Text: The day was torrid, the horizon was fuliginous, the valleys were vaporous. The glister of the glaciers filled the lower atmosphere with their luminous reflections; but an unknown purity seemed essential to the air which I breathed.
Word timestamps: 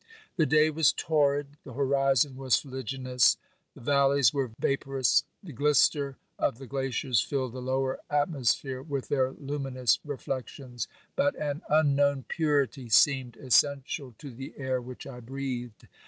The 0.35 0.47
day 0.47 0.71
was 0.71 0.91
torrid, 0.91 1.57
the 1.63 1.73
horizon 1.73 2.35
was 2.35 2.55
fuliginous, 2.59 3.37
the 3.75 3.81
valleys 3.81 4.33
were 4.33 4.49
vaporous. 4.57 5.25
The 5.43 5.53
glister 5.53 6.17
of 6.39 6.57
the 6.57 6.65
glaciers 6.65 7.21
filled 7.21 7.53
the 7.53 7.61
lower 7.61 7.99
atmosphere 8.09 8.81
with 8.81 9.09
their 9.09 9.29
luminous 9.33 9.99
reflections; 10.03 10.87
but 11.15 11.35
an 11.35 11.61
unknown 11.69 12.23
purity 12.27 12.89
seemed 12.89 13.37
essential 13.37 14.15
to 14.17 14.31
the 14.33 14.55
air 14.57 14.81
which 14.81 15.05
I 15.05 15.19
breathed. 15.19 15.87